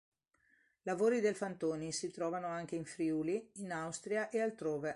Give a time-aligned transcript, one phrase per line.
[0.81, 4.89] Lavori del Fantoni si trovano anche in Friuli, in Austria e altrove.